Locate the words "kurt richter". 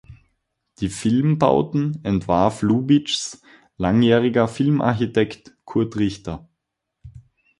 5.63-6.49